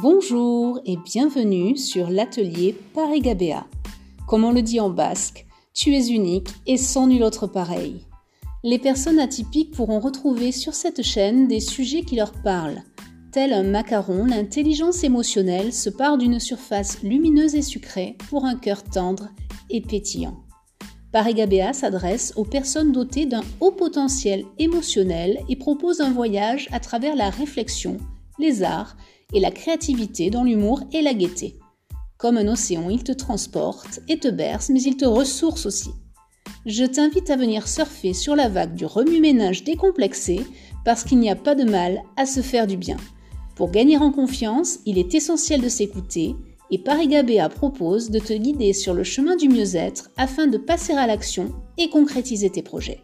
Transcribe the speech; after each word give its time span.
Bonjour 0.00 0.78
et 0.84 0.96
bienvenue 0.96 1.76
sur 1.76 2.08
l'atelier 2.08 2.76
Parigabea. 2.94 3.66
Comme 4.28 4.44
on 4.44 4.52
le 4.52 4.62
dit 4.62 4.78
en 4.78 4.90
basque, 4.90 5.44
tu 5.74 5.92
es 5.92 6.10
unique 6.10 6.50
et 6.68 6.76
sans 6.76 7.08
nul 7.08 7.24
autre 7.24 7.48
pareil. 7.48 8.02
Les 8.62 8.78
personnes 8.78 9.18
atypiques 9.18 9.72
pourront 9.72 9.98
retrouver 9.98 10.52
sur 10.52 10.74
cette 10.74 11.02
chaîne 11.02 11.48
des 11.48 11.58
sujets 11.58 12.02
qui 12.02 12.14
leur 12.14 12.30
parlent. 12.30 12.84
Tel 13.32 13.52
un 13.52 13.64
macaron, 13.64 14.26
l'intelligence 14.26 15.02
émotionnelle 15.02 15.72
se 15.72 15.90
part 15.90 16.16
d'une 16.16 16.38
surface 16.38 17.02
lumineuse 17.02 17.56
et 17.56 17.62
sucrée 17.62 18.16
pour 18.30 18.44
un 18.44 18.54
cœur 18.54 18.84
tendre 18.84 19.30
et 19.68 19.80
pétillant. 19.80 20.36
Parigabea 21.10 21.72
s'adresse 21.72 22.34
aux 22.36 22.44
personnes 22.44 22.92
dotées 22.92 23.26
d'un 23.26 23.42
haut 23.60 23.72
potentiel 23.72 24.44
émotionnel 24.60 25.40
et 25.48 25.56
propose 25.56 26.00
un 26.00 26.12
voyage 26.12 26.68
à 26.70 26.78
travers 26.78 27.16
la 27.16 27.30
réflexion, 27.30 27.96
les 28.38 28.62
arts 28.62 28.96
et 29.32 29.40
la 29.40 29.50
créativité 29.50 30.30
dans 30.30 30.44
l'humour 30.44 30.82
et 30.92 31.02
la 31.02 31.14
gaieté. 31.14 31.56
Comme 32.16 32.36
un 32.36 32.48
océan, 32.48 32.90
il 32.90 33.04
te 33.04 33.12
transporte 33.12 34.00
et 34.08 34.18
te 34.18 34.28
berce, 34.28 34.70
mais 34.70 34.82
il 34.82 34.96
te 34.96 35.04
ressource 35.04 35.66
aussi. 35.66 35.90
Je 36.66 36.84
t'invite 36.84 37.30
à 37.30 37.36
venir 37.36 37.68
surfer 37.68 38.12
sur 38.12 38.34
la 38.34 38.48
vague 38.48 38.74
du 38.74 38.86
remue-ménage 38.86 39.64
décomplexé 39.64 40.40
parce 40.84 41.04
qu'il 41.04 41.18
n'y 41.18 41.30
a 41.30 41.36
pas 41.36 41.54
de 41.54 41.64
mal 41.64 42.02
à 42.16 42.26
se 42.26 42.40
faire 42.40 42.66
du 42.66 42.76
bien. 42.76 42.96
Pour 43.54 43.70
gagner 43.70 43.98
en 43.98 44.10
confiance, 44.10 44.78
il 44.86 44.98
est 44.98 45.14
essentiel 45.14 45.60
de 45.60 45.68
s'écouter 45.68 46.34
et 46.70 46.78
Parigabea 46.78 47.48
propose 47.48 48.10
de 48.10 48.18
te 48.18 48.32
guider 48.32 48.72
sur 48.72 48.94
le 48.94 49.04
chemin 49.04 49.36
du 49.36 49.48
mieux-être 49.48 50.10
afin 50.16 50.46
de 50.46 50.58
passer 50.58 50.92
à 50.92 51.06
l'action 51.06 51.52
et 51.76 51.88
concrétiser 51.88 52.50
tes 52.50 52.62
projets. 52.62 53.00